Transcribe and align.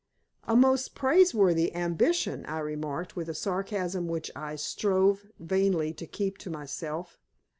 "A 0.45 0.55
most 0.55 0.95
praiseworthy 0.95 1.75
ambition," 1.75 2.43
I 2.47 2.57
remarked, 2.57 3.15
with 3.15 3.29
a 3.29 3.35
sarcasm 3.35 4.07
which 4.07 4.31
I 4.35 4.55
strove 4.55 5.27
vainly 5.37 5.93
to 5.93 6.07
keep 6.07 6.39
to 6.39 6.49
myself. 6.49 7.19